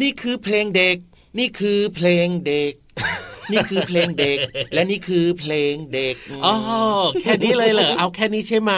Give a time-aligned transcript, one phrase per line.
[0.00, 0.96] นี่คือเพลงเด็ก
[1.38, 2.72] นี่คือเพลงเด็ก
[3.52, 4.38] นี่คือเพลงเด็ก
[4.74, 6.54] และนี่คือเพลงเด็กอ๋อ
[7.22, 8.72] แค่นี้เลยเหรอเอาแค่นี้ใช่ไหม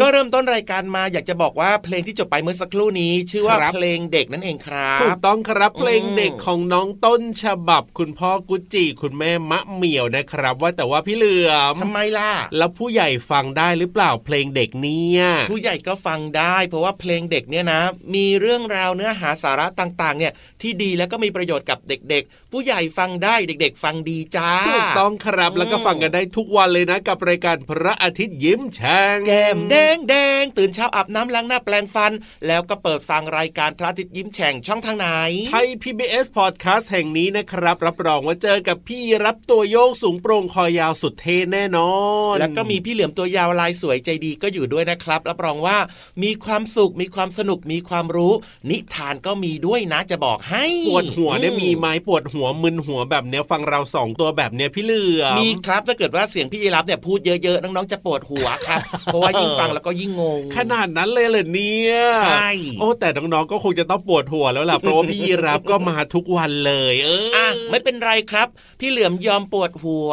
[0.00, 17.80] ก็เริ่มต้นรายการมาอยากจะบอกว่าเพลงที่จบไปเมื่อสักครู่นี้ ชื่อว่าครับเพลงเด็กนั่นเองครับถูกต้องครับเพลงอืมเด็กของน้องต้นฉบับ คุณพ่อกุจิคุณแม่มะเหมี่ยวนะครับ ว่าแต่ว่าพี่เหลือมทำไมล่ะ แล้วผู้ใหญ่ฟังได้หรือเปล่าเพลงเด็กเนี่ยผู้ใหญ่ก็ฟังได้ เพราะว่าเพลงเด็กเนี่ยนะ
[18.14, 20.32] มีเรื่องราวเนื้อหาสาระต่างๆ เนี่ย
[20.62, 32.12] ที่ดีแล้วก็มีประโยชน์กับเด็ก ๆ ผู้ใหญ่ฟังได้เด็ก ๆ ฟังดีจ้าถูกต้องครับอืมแล้วก็ฟังกันได้ทุกวันเลยนะ กับรายการพระอาทิตย์ยิ้มแฉ่งแก้มแดงแดงตื่นเช้าอาบน้ำล้างหน้าแปลงฟัน
[32.46, 35.08] แล้วก็เปิดฟังรายการพระอาทิตย์ยิ้มแฉ่งช่องทางไหน
[35.50, 41.92] ไทย PBS Podcast แห่งนี้นะครับ รับรองว่าเจอกับพี่รับตัวโยกสูงโปร่งคอยาวสุดเท่แน่นอ
[42.32, 45.78] น แล้วก็มีพี่เหลือมตัวยาวลายสวยใจดีก็อยู่ด้วยนะครับรับรองว่า
[46.22, 48.32] มีความสุขมีความสนุกมีความรู้
[48.70, 62.48] นิทานก็มีด้วยนะจะบอกให้ปวดหัวเนี่ยอืมีไหมปวดหัวมึนหัวแบบเนี้ยฟังเราสองตัวแบบเนี้ยพี่เหลือมีครับถ้าเกิดว่าเสียงพี่ยีรับเนี่ยพูดเยอะๆน้องๆจะปวดหัวครับเพราะว่ายิ่งฟังแล้วก็ยิ่งงง ขนาดนั้นเลยเหรอเนี่ยใช่
[62.80, 68.48] โอ้แต่น้องๆก็คงจะต้องปวดหัวแล้วล่ะเพราะว่าพี่ยีรับก็มาทุกวันเลย เอออะไม่เป็นไรครับ
[68.80, 70.12] พี่เหลือมยอมปวดหัว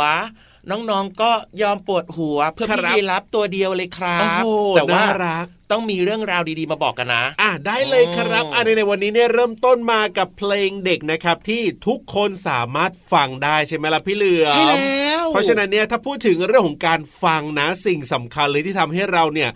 [0.71, 1.31] น้องๆก็
[1.61, 4.47] ยอมปวดหัว เพื่อพี่ยีรับตัวเดียวเลยครัโอ้บโห
[4.77, 19.49] แต่ว่าน่ารักต้องมีเรื่องราวดีๆมาบอกกันนะ อะได้เลยครับอืมอะในในวันนี้เนี่ยเริ่มต้นมากับเพลงเด็กนะครับ ที่ทุกคนสามารถฟังได้ใช่ไหมล่ะพี่เหลือมใช่แล้ว เพราะฉะนั้นเนี่ยถ้าพูดถึงเรื่องของการฟังนะสิ่งสำคัญเลยที่ทำให้เราเนี่ย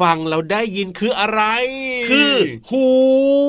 [0.00, 1.42] ฟังแล้วได้ยินคืออะไร
[2.08, 2.34] คือ
[2.70, 2.86] หู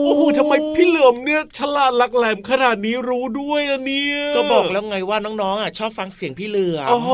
[0.06, 7.12] โอ้โหทำไมพี่เหลือมเนี่ยฉลาดหลักแหลมขนาดนี้รู้ด้วยนะเนี่ยก็บอกแล้วไงว่าน้องๆอะชอบฟังเสียงพี่เหลือมโอ้โห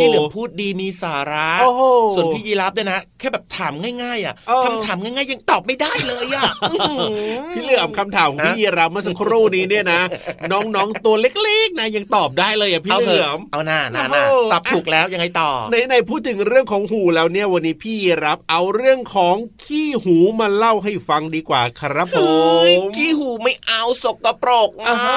[0.00, 1.82] พี่เหลือมพูดดีมีสาระโอ้โห
[2.14, 3.72] ส่วนพี่ยีรับเนี่ยนะแค่แบบถาม
[4.02, 6.50] ง่ายๆ อะเออคำถามง่ายๆยังตอบไม่ได้เลยอะ
[7.52, 10.00] พี่เหลือมคำถามของพี่ยีราฟเมื่อสักครู่นี้เนี่ยนะ
[10.52, 25.08] น้องๆตัวเล็กๆนะยังตอบได้เลยอะพี่เอาเหเถลือะอมเอาหน้าหน้าหน้าโอ้โหตอบถูกแล้วยังไงต่อในในๆพูดถึงเรื่องของหูแล้วเนี่ยวันนี้พี่ยีรับเอาเรื่องของขี้หูมาเล่าให้ฟังดีกว่าครับผเฮ้ยมขี้หูไม่เอาสกปรกอ่าอ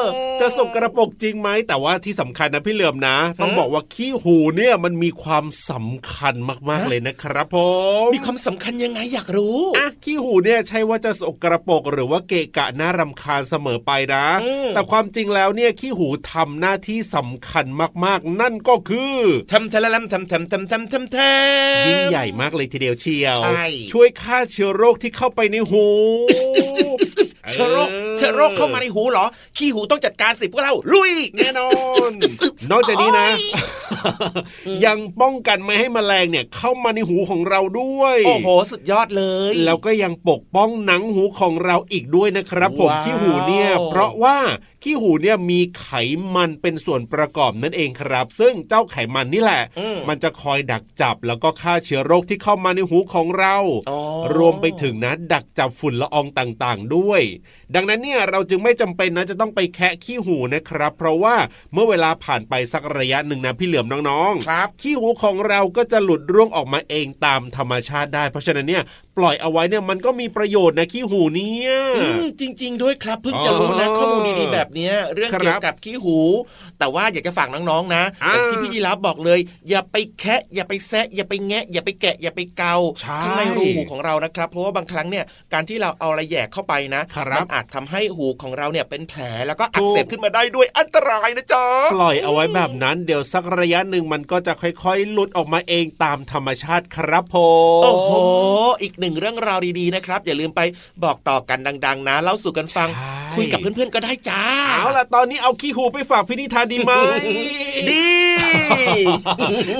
[0.00, 0.02] ะ
[0.40, 6.34] จะสกระปรกจริงไหมแต่ว่าที่สำคัญนะพี่เหลือมนะ ต้องบอกว่าขี้หูเนี่ยมันมีความสำคัญ
[6.70, 7.56] มากๆเลยนะครับผ
[8.04, 17.66] มมีความสำคัญยังไงอยากรู้อะขี้หูเนี่ยใช่ว่าจะสกระปรกหรือว่าเกะกะน่ารำคาญเสมอไปนะอืมแต่ความจริงแล้วเนี่ยขี้หูทำหน้าที่สำคัญ
[18.04, 19.16] มากๆ นั่นก็คือ
[19.52, 25.86] ทำทะละลำทำทำทำทำทำทำยิ่งใหญ่มากเลยทีเดียวเชียวใช่ช่วยฆ่าเชื้อโรคที่เข้าไปในหู
[27.52, 29.26] เชื้อโรคเชื้อโรคเข้ามาในหูเหรอ
[29.56, 31.68] ขี้หูต้องจัดการสิพวกเราลุยแน่นอ
[32.08, 32.10] น
[32.70, 33.28] นอกจากนี้นะ
[34.84, 44.36] ยังป้องกันไม่ให้แมลงเนี่ยเข้ามาในหูของเราด้วย โอ้โหสุดยอดเลย แล้วก็ยังปกป้องหนังหูของเราอีกด้วยนะครับ ผมว้าวขี้หูเนี่ย เพราะว่า
[44.84, 45.88] ขี้หูเนี่ยมีไข
[46.34, 53.56] มันเป็นส่วนประกอบนั่นเองครับ ซึ่งเจ้าไขมันนี่แหละอืมมันจะคอยดักจับแล้วก็ฆ่าเชื้อโรคที่เข้ามาในหูของเรา
[53.90, 53.98] อ๋อ
[54.36, 57.22] รวมไปถึงนะดักจับฝุ่นละอองต่างๆ ด้วย
[57.74, 61.36] ดังนั้นเนี่ยเราจึงไม่จำเป็นนะจะต้องไปแคะขี้หูนะครับ เพราะว่า
[61.72, 68.82] เมื่อเวลาผ่านไปสักระยะหนึ่งนะพี่เหลือมน้องๆครับขี้หูของเราก็จะหลุดร่วงออกมาเองตามธรรมชาติได้ เพราะฉะนั้นเนี่ย
[69.16, 76.18] ปล่อยเอาไว้เนี่ยมันก็มีประโยชน์นะขี้หูเนี่ยอืมจริง ๆ ด้วยครับเพิ่งจะรู้นะอ๋อข้อมูลดีๆแบบเนี้ยเรื่องครับเกี่ยวกับขี้หู
[76.78, 91.64] แต่ว่าอยากจะฝากน้องๆนะอ่าแต่ที่พี่ยีรับบอกเลย อย่าไปแคะอย่าไปแซะอย่าไปแงะ อย่าไปแกะ อย่าไปเกาใช่ข้างในรูหูของเรานะครับ เพราะว่าบางครั้งเนี่ยการที่เราเอาอะไรแหยกเข้าไปนะครับมัอาจทำให้หูของเราเนี่ยเป็นแผลแล้วก็อักเสบถูกขึ้นมาได้ด้วยอันตรายนะจ๊ะ
[91.94, 97.36] ปล่อยเอาไว้แบบนั้นเดี๋ยวสักระยะหนึ่งมันก็จะค่อยๆหลุดออกมาเองตามธรรมชาติครับผ
[97.80, 98.12] มโอ้โห
[98.82, 100.60] อีกหนึ่งเรื่องราวดีๆนะครับ อย่าลืมไป
[101.04, 106.92] บอกต่อกันดัง ๆ นะ เล่าสู่กันฟังใช่คุยกับเพื่อนๆก็ได้จ้าเอาล่ะตอนนี้เอาขี้หูไปฝากพี่นิทานดีไหม
[107.90, 108.06] ดี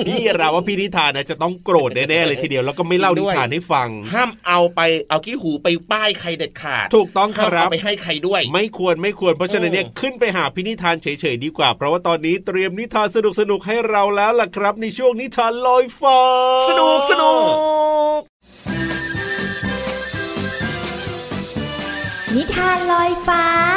[0.07, 4.79] พี่เราว่าพี่นิทานนะจะต้องโกรธแน่ๆเลยทีเดียวแล้วก็ไม่เล่าจรินิงด้วยทานให้ฟัง ห้ามเอาไป
[5.09, 13.17] เอาขี้หูไปป้ายใครเด็ดขาด ถูกต้องคห้ามรับเอาไปให้ใครด้วย ไม่ควรไม่ควรเพราะฉะนั้นเนี่ยอืมขึ้นไปหาพี่นิทานเฉยๆดีกว่า เพราะว่าตอนนี้เตรียมนิทานส
[13.49, 16.19] นุกๆให้เราแล้วล่ะครับ ในช่วงนิทานลอยฟ้า
[16.69, 17.33] สนุกสนุ
[18.17, 18.19] ก
[22.35, 23.70] นิทานลอยฟ้า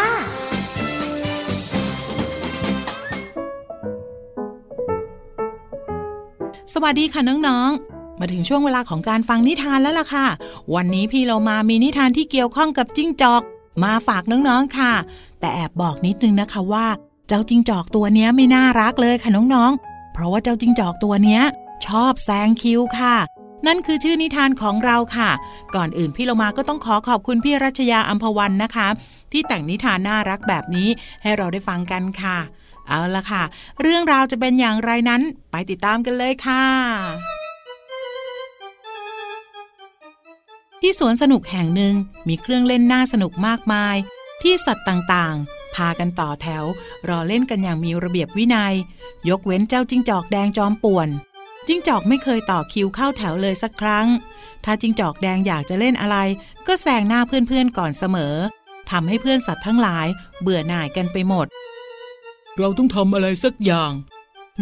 [6.76, 10.26] สวัสดีค่ะน้องๆ มาถึงช่วงเวลาของการฟังนิทานแล้วล่ะค่ะ
[10.74, 13.42] วันนี้พี่เรามามีนิทานที่เกี่ยวข้องกับจิ้งจอก
[13.84, 14.92] มาฝากน้องๆค่ะ
[15.40, 16.86] แต่แอบบอกนิดนึงนะคะว่า
[17.28, 21.40] เจ้าจิ้งจอกตัวนี้ไม่น่ารักเลยค่ะน้องๆ เพราะว่าเจ้าจิ้งจอกตัวนี้
[21.86, 23.16] ชอบแซงคิวค่ะ
[23.66, 25.30] นั่นคือชื่อนิทานของเราค่ะ
[25.74, 28.88] ก่อนอื่นพี่เรามาก็ต้องขอขอบคุณพี่รัชยาอัมพวันนะคะ
[29.32, 30.88] ที่แต่งนิทานน่ารักแบบนี้
[31.22, 32.38] ให้เราได้ฟังกันค่ะ
[32.88, 33.42] เอาละค่ะ
[33.82, 36.64] เรื่องราวจะเป็นอย่างไรนั้นไปติดตามกันเลยค่ะ
[40.80, 41.94] ที่สวนสนุกแห่งหนึ่ง
[42.28, 43.96] มีเครื่องเล่นน่าสนุกมากมาย
[44.42, 46.64] ที่สัตว์ต่างๆ พากันต่อแถว
[47.08, 48.74] รอเล่นกันอย่างมีระเบียบวินัย
[49.28, 51.08] ยกเว้นเจ้าจิ้งจอกแดงจอมป่วน
[51.66, 54.06] จิ้งจอกไม่เคยต่อคิวเข้าแถวเลยสักครั้ง
[54.64, 56.16] ถ้าจิ้งจอกแดงอยากจะเล่นอะไร
[56.66, 58.34] ก็แซงหน้าเพื่อนๆก่อนเสมอ
[58.90, 60.06] ทำให้เพื่อนสัตว์ทั้งหลาย
[60.40, 61.46] เบื่อหน่ายกันไปหมด
[62.58, 63.92] เราต้องทำอะไรสักอย่าง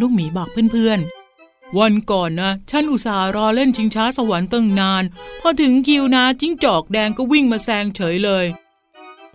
[0.00, 5.02] ลูกหมีบอกเพื่อนๆ วันก่อนนะ ฉันอุตส่าห์รอเล่นชิงช้าสวรรค์ตั้งนาน
[5.40, 8.46] พอถึงคิวนะจิ้งจอกแดงก็วิ่งมาแซงเฉยเลย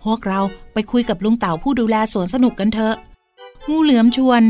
[0.02, 0.40] พวกเรา
[0.72, 2.96] ไปคุยกับลุงเต่าผู้ดูแลสวนสนุกกันเถอะ
[3.68, 4.42] งูเหลือมชวน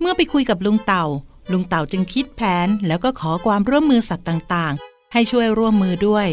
[0.00, 1.04] เมื่อไปคุยกับลุงเต่า
[1.52, 6.28] ลุงเต่าจึงคิดแผนแล้วก็ขอความร่วมมือสัตว์ต่างๆ ให้ช่วยร่วมมือด้วย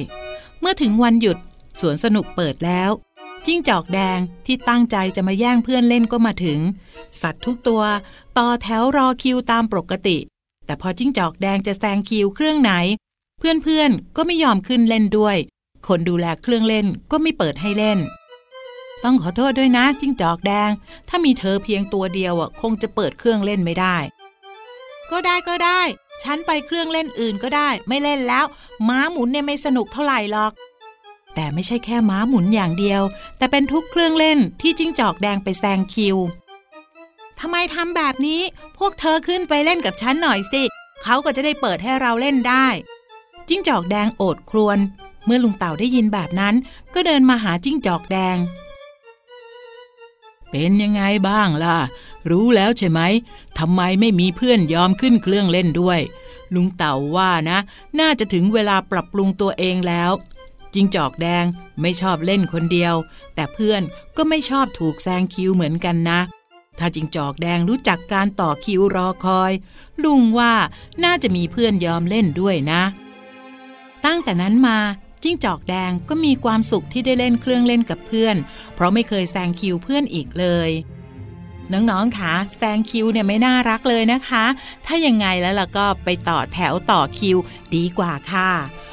[0.60, 1.38] เมื่อถึงวันหยุด
[1.80, 2.90] สวนสนุกเปิดแล้ว
[3.46, 6.60] จิ้งจอกแดงที่ตั้งใจจะมาแย่งเพื่อนเล่นก็มาถึง
[7.22, 7.84] สัตว์ทุกตัว
[8.38, 10.18] ต่อแถวรอคิวตามปกติ
[10.66, 12.72] แต่พอจิ้งจอกแดงจะแซงคิวเครื่องไหน
[13.40, 15.38] เพื่อนๆก็ไม่ยอมขึ้นเล่นด้วย
[15.88, 18.00] คนดูแลเครื่องเล่นก็ไม่เปิดให้เล่น
[19.04, 20.70] ต้องขอโทษด้วยนะจิ้งจอกแดง
[21.10, 23.98] ถ้ามีเธอเพียงตัวเดียวอะคงจะเปิดเครื่องเล่นไม่ได้
[25.12, 25.82] ก็ได้ก็ได้
[26.24, 28.46] ฉันไปเครื่องเล่นอื่นก็ได้ ไม่เล่นแล้ว
[28.88, 30.52] ม้าหมุนเนี่ยไม่สนุกเท่าไหร่หรอก
[31.36, 33.02] แต่ไม่ใช่แค่ม้าหมุนอย่างเดียว
[33.38, 36.18] แต่เป็นทุกเครื่องเล่นที่จิ้งจอกแดงไปแซงคิว
[37.40, 38.42] ทำไมทำแบบนี้
[38.78, 40.64] พวกเธอขึ้นไปเล่นกับฉันหน่อยสิ
[41.04, 42.68] เขาก็จะได้เปิดให้เราเล่นได้
[43.48, 44.78] จิ้งจอกแดงโอดครวญ
[45.26, 46.56] เมื่อลุงเต่าได้ยินแบบนั้น
[46.94, 48.38] ก็เดินมาหาจิ้งจอกแดง
[50.50, 51.78] เป็นยังไงบ้างล่ะ
[52.30, 53.02] รู้แล้วใช่ไหม
[53.60, 56.00] ทำไมไม่มีเพื่อนยอมขึ้นเครื่องเล่นด้วย
[56.54, 57.58] ลุงเต่าว่านะ
[58.00, 60.12] น่าจะถึงเวลาปรับปรุงตัวเองแล้ว
[60.74, 61.46] จิงจอกแดง
[61.82, 62.96] ไม่ชอบเล่นคนเดียว
[63.36, 63.82] แต่เพื่อน
[64.18, 66.20] ก็ไม่ชอบถูกแซงคิวเหมือนกันนะ
[66.80, 69.52] ถ้าจิงจอกแดงรู้จักการต่อคิวรอคอย
[70.04, 70.54] ลุงว่า
[71.04, 72.84] น่าจะมีเพื่อนยอมเล่นด้วยนะ
[74.06, 74.80] ตั้งแต่นั้นมา
[75.24, 78.36] จิ้งจอกแดงก็มีความสุขที่ได้เล่นเครื่องเล่นกับเพื่อน
[78.74, 80.70] เพราะไม่เคยแซงคิวเพื่อนอีกเลย
[81.74, 84.46] น้องๆคะแซงคิวเนี่ยไม่น่ารักเลยนะคะ
[84.86, 87.38] ถ้ายังไงแล้วล่ะก็ไปต่อแถวต่อคิว
[87.76, 88.52] ดีกว่าค่ะ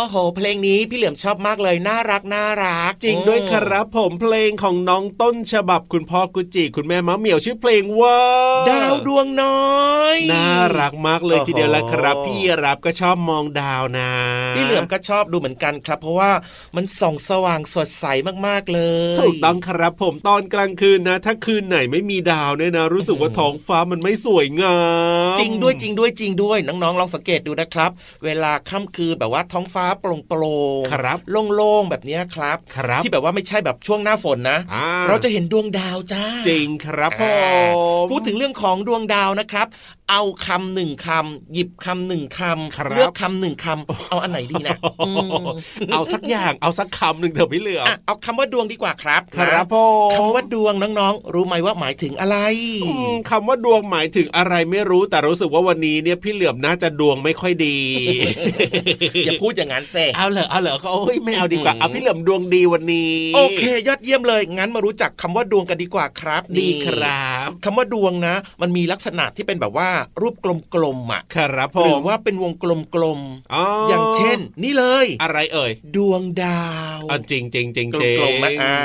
[0.00, 8.18] อ้โห เพลงนี้พี่เหลือมชอบมากเลยน่ารักน่ารัก จริงด้วยครับผมเพลงของน้องต้นฉบับคุณพ่อกุจิคุณแม่มะเหมียวชื่อเพลงว่า
[8.70, 9.70] ดาวดวงน้อ
[10.16, 14.10] ยน่ารักมากเลยโอ้โหทีเดียวละครับ พี่รับก็ชอบมองดาวนะ
[14.56, 16.30] พี่เหลือมก็ชอบดูเหมือนกันครับ เพราะว่า
[16.76, 18.04] มันส่องสว่างสดใส
[18.46, 18.80] มากๆเล
[19.14, 24.78] ยถูกต้องครับผมตอนกลางคืนนะ ถ้าคืนไหนไม่มีดาวเนี่ยนะ รู้สึกว่าท้องฟ้ามันไม่สวยงา
[25.34, 27.90] มจริงด้วยจริงด้วยจริงด้วยน้องๆลองสังเกตดูนะครับ
[28.24, 31.18] เวลาค่ำคืนแบบว่าท้องฟ้าโปร่งโปร่งๆครับ
[31.54, 39.66] โล่งๆแบบเนี้ยครับครับ ที่แบบว่าไม่ใช่แบบช่วงหน้าฝนนะอ่าเราจะเห็นดวงดาวจ้าจริงครับผอ่ามพูดถึงเรื่องของดวงดาวนะครับ
[40.10, 45.10] เอาคำหนึ่งคำหยิบคำหนึ่งคครับำเลือกคำหนึ่งคำเอาอันไหนดีนะอื
[45.42, 45.44] ม
[45.92, 49.76] เอาสักอย่างเอาสักคำหนึ่งเถอะพี่เหลือมอะเอาคำว่าดวงดีกว่าครับครับนะผ
[50.08, 52.36] มคำว่าดวงน้องๆ รู้ไหมว่าหมายถึงอะไร
[52.84, 57.76] อืมคำว่าดวงหมายถึงอะไรไม่รู้แต่รู้สึกว่าวันนี้เนี่ยพี่เหลือมน่าจะดวงไม่ค่อยดี
[59.26, 69.88] อย่าพูดอย่างนั้นเซเอาเหรอเอาเหรอก็โอ้ยไม่เอาดีกว่าเอาพี่เหลือมดวงดีวันนี้ โอเค ยอดเยี่ยมเลยงั้นมารู้จักคำว่าดวงกันดีกว่าครับ ดีนี่ครับคำว่าดวงนะ มันมีลักษณะที่เป็นแบบว่า
[70.20, 70.34] รูป
[70.74, 72.72] กลมๆอะครับผหรือมว่าเป็นวงกล
[73.18, 73.20] ม
[73.54, 76.64] อ๋อๆออย่างเช่น นี่เลย อะไรเอ่ย ดวงดา
[76.98, 78.76] วอะจริงจริงจริงกจริงลมๆนะอ่า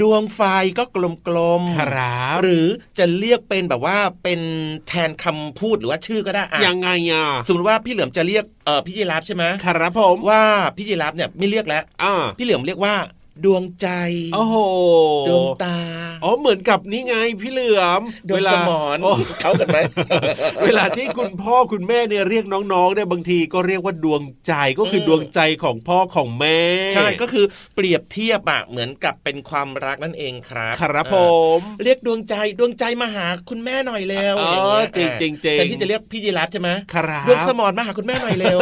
[0.00, 0.40] ดวงไฟ
[0.78, 2.66] ก็กลมๆครับหรือ
[2.98, 4.40] จะเรียกเป็นแบบว่าเป็น
[4.88, 10.43] แทนคำพูดหรือว่าชื่อก็ได้อะยังไงอะสมมติว่าพี่เหลือมจะเรียกเออพี่ยีราฟใช่ไหมครับผมว่า
[10.76, 12.94] พี่ยีราฟเนี่ยไม่เรียกแล้วอ่าพี่เหลือมเรียกว่า
[13.44, 13.88] ดวงใจ
[14.34, 14.56] โอ้โห
[15.28, 15.78] ดวงตา
[16.24, 19.78] อ๋อ เหมือนกับนี่ไงพี่เหลือมดวงเวลาสมอนโเขากันไหม
[20.64, 26.58] เวลาที่คุณพ่อคุณแม่เนี่ยเรียกน้องๆเนี่ยบางทีก็เรียกว่าดวงใจก็คืออมดวงใจของพ่อของแม่
[26.94, 27.44] ใช่ก็คือ
[27.74, 38.58] เปรียบเทียบอะเหมือนกับเป็นความรักนั่นเองครับครับผอ่ามเรียกดวงใจดวงใจมาหาคุณแม่หน่อยเร็วอ๋ออย่างเงี้ยจริงอะจริงจริงแทนที่จะเรียกพี่ยีราฟใช่ไหมครับดวงสมอนมาหาคุณแม่หน่อยเร็ว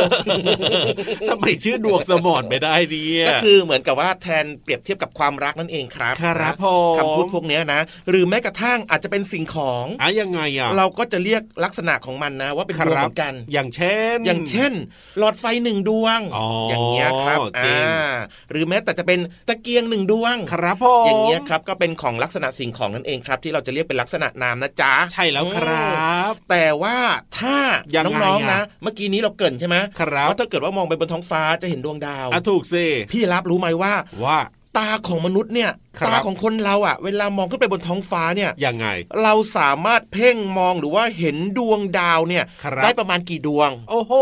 [1.28, 14.72] ทำไมชื่อดวงสมอนไม่ได้เนี่ยก็คือเหมือนกับว่าแทนเปรียบเทียบกับความรักนั่นเองครับครับนะผมคำพูดพวกเนี้ยนะ หรือแม้กระทั่งอาจจะเป็นสิ่งของอะยังไงอะเราก็จะเรียกลักษณะของมันนะ ว่าเป็นคดวงรัเหบมือนกัน อย่างเช่น อย่างเช่น
[15.18, 18.12] หลอดไฟหนึ่งดวงอ๋อออย่างเงี้ยครับจริงอ่า
[18.50, 25.92] หรือแม้แต่จะเป็นตะเกียงหนึ่งดวงครับผมอย่างเงี้ยครับก็เป็นของลักษณะสิ่งของนั่นเองครับ ที่เราจะเรียกเป็นลักษณะนามนะจ๊ะใช่แล้วครั
[26.30, 26.96] บ แต่ว่า
[27.38, 27.56] ถ้า
[27.96, 33.92] ยังไงน้องๆอะนะ เมื่อกี้นี้เราเกรินใช่ไหมครับว่าถ้าเกิดว่ามองไปบนท้องฟ้าจะเห็นดวงดาวอะถูกสิพี่รับรู้ไหมว่า
[34.24, 34.38] ว่า
[34.76, 38.86] ตาของมนุษย์เนี่ยครับตาของคนเราอะ เวลามองขึ้นไปบนท้องฟ้าเนี่ยยังไง
[39.22, 44.12] เราสามารถเพ่งมองหรือว่าเห็นดวงดาวเนี่ยครับได้ประมาณกี่ดวง โอ้โห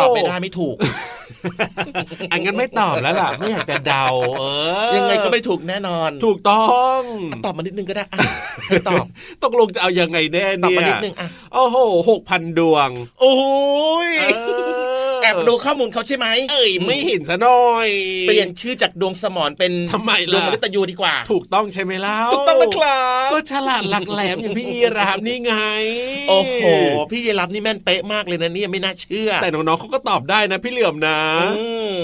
[0.00, 0.76] ตอบไม่ได้ไม่ถูก
[2.32, 4.06] อันงั้นไม่ตอบแล้วล่ะ ไม่อยากจะเดา
[4.38, 4.44] เอ
[4.90, 7.00] อ ยังไงก็ไม่ถูกแน่นอน ถูกต้อง
[7.44, 8.18] ตอบมานิดนึงก็ได้อะ
[8.68, 9.04] ไม่ตอบ
[9.42, 11.76] ตกลงจะเอายังไงแน่ตอบเนี่ยมานิดนึงอะโอ้โห
[12.10, 12.90] หกพันดวง
[13.20, 13.32] โอ้
[14.08, 14.24] ยเอ
[15.09, 17.88] อ แอบดูข้อมูลเขาใช่ไหมเอ้ยไม่เห็นซะหน่อย
[18.28, 25.54] เปลี่ยนชื่อจากดวงสมอนเป็นทำไมดวงล่ะมฤตยูดีกว่า ถูกต้องใช่ไหมเล่าถูกต้องแล้วครับก็ฉลาดหลักแหลมอย่างพี่ยีรามนี่ไง
[26.28, 26.64] โอ้โห
[27.10, 31.18] พี่ยีราฟนี่แม่นเป๊ะมากเลยนะเนี่ยไม่น่าเชื่อ แต่น้องๆเขาก็ตอบได้นะพี่เหลือมนะ
[31.58, 31.66] อื
[32.00, 32.02] ม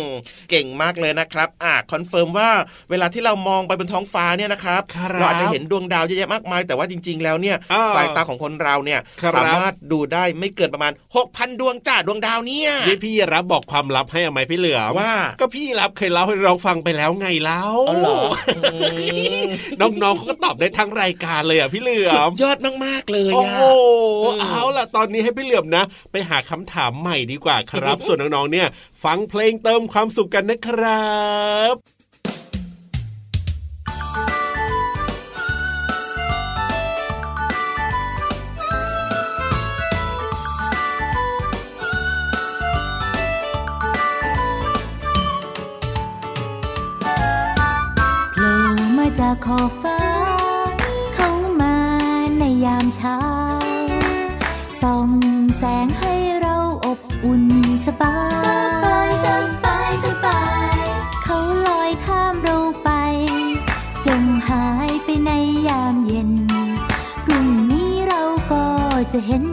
[0.50, 2.50] เก่งมากเลยนะครับอ่า confirm ว่า
[2.90, 10.92] เวลาที่เรามองไปบนท้องฟ้าเนี่ยนะครับครับเราอาจจะเห็นดวงดาวเยอะแยะมากมายแต่ว่าจริง ๆ แล้วเนี่ยอ่าสายตาของคนเราเนี่ยครับสามารถดูได้ไม่เกินประมาณ
[11.26, 18.20] 6,000 ดวงจ้าดวงดาวเนี่ยนี่พี่ยีราฟบอกความลับให้เอาไหมพี่เหลือมว่า ก็พี่ราฟเคยเล่าให้เราฟังไปแล้วไงเล่าอ๋อเหรอ
[18.56, 18.66] อื
[19.40, 19.42] ม
[19.80, 23.62] น้องๆเขาก็ตอบได้ทั้งรายการเลยอะพี่เหลือสุมดยอดมากๆเลยโอ้อะโห
[24.36, 28.66] อืมเอาล่ะตอนนี้ให้พี่เหลือมนะ ไปหาคำถามใหม่ดีกว่าครับ ส่วนน้องๆเนี่ย
[29.04, 31.10] ฟังเพลงเติมความสุขกันนะครั
[31.74, 31.95] บ
[49.44, 50.00] ขอบฟ้า
[51.14, 51.76] เข้ามา
[52.38, 53.18] ในยามเช้า
[54.82, 55.10] ส่อง
[55.56, 57.44] แสงให้เราอบอุ่น
[57.86, 58.18] สบา
[59.06, 59.26] ย ส
[59.64, 60.42] บาย สบา
[60.74, 60.76] ย
[61.24, 62.90] เขาลอยข้ามเราไป
[64.06, 65.30] จงหายไปใน
[65.68, 66.30] ยามเย็น
[67.24, 68.22] พรุ่งนี้เรา
[68.52, 68.64] ก็
[69.12, 69.44] จะเห็น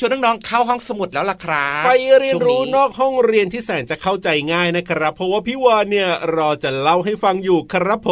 [0.00, 8.10] ชวนน้องๆเข้าห้องสมุดแล้วล่ะครับไปเรียนรู้ช่วงนอกห้องเรียนที่แสนจะเข้าใจง่ายนะครับ เพราะว่าพี่วานเนี่ยรอจะเล่าให้ฟังอยู่ครับผ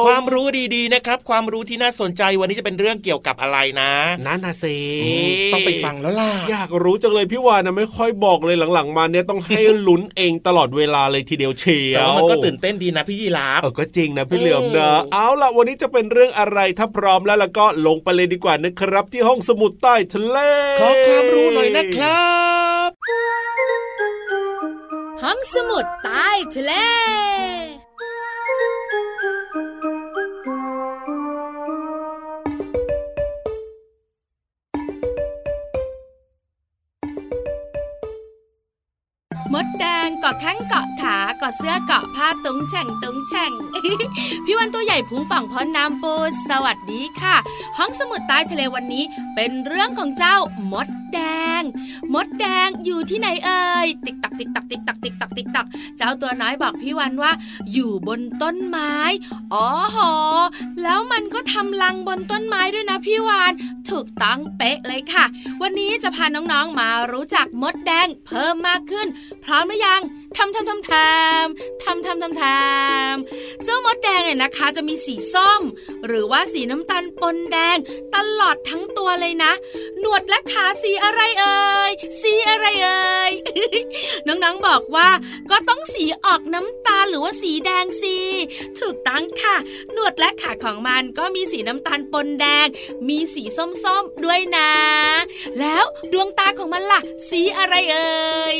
[0.00, 3.92] มความรู้ดีๆนะครับ ความรู้ที่น่าสนใจวันนี้จะเป็นเรื่องเกี่ยวกับอะไรนะ
[4.26, 4.64] นั่นนะเซ
[5.04, 20.38] อืมต้องไปฟังแล้วล่ะอยากรู้จังเลยพี่วานนะไม่ค่อยบอกเลยหลังๆมาเนี่ยต้องให้ลุ้นเองตลอดเวลาเลยทีเดียวเชียแต่วว่ามันก็ตื่นเต้นดีนะพี่ยีราฟเออก็จริงนะพี่เหลือมนะโอ้เอาล่ะวันนี้จะเป็นเรื่องอะไรถ้าพร้อมแล้วแล้วก็ลงไปเลยดีกว่านะครับ ที่ห้องสมุดใต้ทะเล
[20.80, 22.32] ขอความรู้หน่อยนะครั
[22.88, 22.90] บ
[25.22, 26.72] ห้องสมุดใต้ทะเล
[39.52, 43.52] มดแดงเกาะแข้งเกาะขาเกาะเสื้อเกาะผ้าตุ้งแฉ่งตุ้งแฉ่ง
[44.44, 46.14] พี่วันตัวใหญ่พุงป่องพอน้ำปู
[46.48, 47.36] สวัสดีค่ะ
[47.78, 50.36] ห้องสมุดใต้ทะเลวันนี้เป็นเรื่องของเจ้า
[50.72, 51.20] มด แด
[51.60, 51.62] ง
[52.14, 55.66] มดแดงอยู่ที่ไหนเอ่ยติ๊กตักติ๊กตักติ๊กตักติ๊กตักติ๊กตัก
[55.98, 57.32] เจ้าตัวน้อยบอกพี่วันว่า
[57.72, 58.94] อยู่บนต้นไม้
[59.52, 60.12] อ๋อหอ
[60.82, 63.52] แล้วมันก็ทำรังบนต้นไม้ด้วยนะพี่วาน
[63.90, 65.24] ถูกต้องเป๊ะเลยค่ะ
[65.62, 69.06] วันนี้จะพาน้องๆมารู้จักมดแดงเพิ่มมากขึ้น
[69.44, 70.00] พร้อมหรือยัง
[70.36, 75.60] ทำทำทำทำทำทำทำทำเจ้ามดแดงเนี่ยนะคะ จะมีสีส้ม
[76.06, 77.76] หรือว่าสีน้ำตาลปนแดง
[78.14, 79.52] ตลอดทั้งตัวเลยนะ
[80.00, 83.32] หนวดและขาสีอะไรเอ่ยสีอะไรเอ่ย
[84.26, 85.08] น้องๆบอกว่า
[85.50, 88.16] ก็ต้องสีออกน้ำตาลหรือว่าสีแดงสิ
[88.80, 89.56] ถูกต้องค่ะ
[89.92, 92.66] หนวดและขาของมันก็มีสีน้ำตาลปนแดง
[93.08, 94.70] มีสีส้มๆด้วยนะ
[95.60, 98.58] แล้วดวงตาของมันล่ะ สีอะไรเอ่ย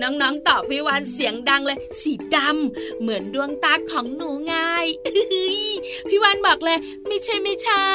[0.00, 4.54] น้องๆตอบพี่วานเสียงดังเลย สีดำเหมือนดวงตาของหนูไง
[6.08, 7.86] พี่วานบอกเลย ไม่ใช่ไม่ใช่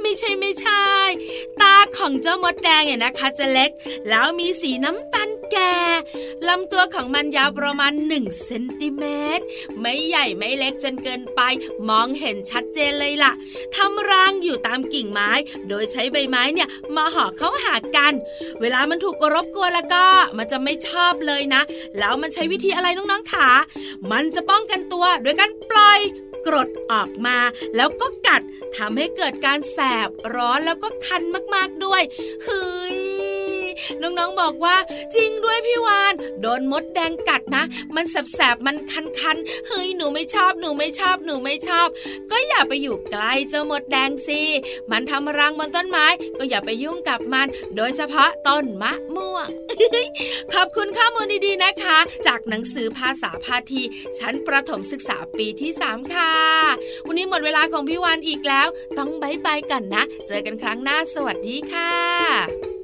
[0.00, 0.84] ไม่ใช่ไม่ใช่
[1.60, 3.70] ตาของเจ้ามดแดงเนี่ยนะคะจะเล็ก
[4.08, 5.74] แล้วมีสีน้ำตาลแก่
[6.48, 9.04] ลำตัวของมันยาวประมาณ1เซนติเม
[9.38, 9.44] ตร
[9.80, 11.40] ไม่ใหญ่ไม่เล็กจนเกินไป
[11.88, 13.32] มองเห็นชัดเจนเลยล่ะ
[13.76, 15.30] ทำรังอยู่ตามกิ่งไม้
[15.68, 18.12] โดยใช้ใบไม้เนี่ยมาห่อเข้าหากัน
[18.60, 20.04] เวลามันถูกรบกวนแล้วก็
[20.38, 21.62] มันจะไม่ชอบเลยนะ
[21.98, 23.48] แล้วมันใช้วิธีอะไรน้องๆขา
[24.10, 26.00] มันจะป้องกันตัวโดยการปล่อย
[26.46, 27.38] กรดออกมา
[27.76, 28.40] แล้วก็กัด
[28.76, 31.22] ทำให้เกิดการแสบร้อนแล้วก็คัน
[31.54, 32.02] มากๆด้วย
[32.44, 33.21] เฮ้ย
[34.00, 34.76] น้องๆบอกว่า
[35.14, 37.64] จริงด้วยพี่วาน โดนมดแดงกัดนะ
[37.94, 41.88] มันแสบๆมันคันๆเฮ้ยหนูไม่ชอบหนูไม่ชอบหนูไม่ชอบ
[42.30, 44.40] ก็อย่าไปอยู่ใกล้เจ้ามดแดงสิ
[44.90, 46.06] มันทำรังบนต้นไม้
[46.38, 49.48] ก็อย่าไปยุ่งกับมัน โดยเฉพาะต้นมะม่วง
[50.52, 53.82] ขอบคุณข้อมูลดีๆนะคะ จากหนังสือภาษาพาที
[54.18, 56.34] ชั้นประถมศึกษาปีที่ 3 ค่ะ
[57.06, 58.68] วันนี้หมดเวลาของพี่วันอีกแล้ว
[58.98, 62.81] ต้องบายบายกันนะ เจอกันครั้งหน้าสวัสดีค่ะ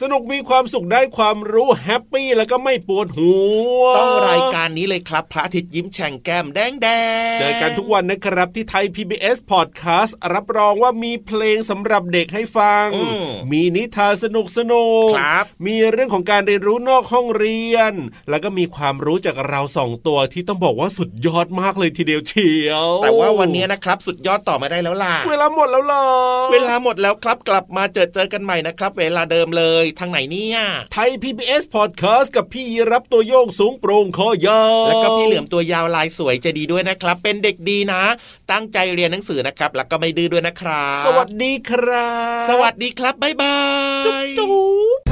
[0.00, 3.32] สนุกมีความสุขได้ความรู้แฮปปี้แล้วก็ไม่ปวดหั
[3.80, 6.88] ว ต้องรายการนี้เลยครับ พระอาทิตย์ยิ้มแฉ่งแก้มแดงแด
[7.36, 17.92] งเจอกันทุกวันนะครับที่ไทย PBS Podcast รับรองว่ามีเพลงสำหรับเด็กให้ฟังอืมมีนิทานสนุกสนุกครับมีเรื่องของการเรียนรู้นอกห้องเรียน
[18.30, 26.04] แล้วก็มีความรู้จากเราสองตัวที่ต้องบอกว่าสุดยอดมากเลยทีเดียวเชียว แต่ว่าวันนี้นะครับ สุดยอดต่อไม่ได้แล้วล่ะ เวลาหมดแล้วเหรอ
[26.52, 30.58] เวลาหมดแล้วครับกลับมาเจอเจอกันใหม่นะครับ เวลาเดิมเลยทางไหนเนี่ย
[30.92, 38.02] ไทย PBS Podcast กับพี่ยีรับตัวโยงสูงโปร่งคอยาวแล้วก็พี่เหลือมตัวยาวลายสวยใจดีด้วยนะครับ เป็นเด็กดีนะ
[38.50, 43.58] ตั้งใจเรียนหนังสือนะครับ แล้วก็ไม่ดื้อด้วยนะครับ สวัสดีครับ สวัสดีครับบ๊ายบา
[44.02, 44.54] ยจุ๊บจุ๊
[44.98, 45.05] บ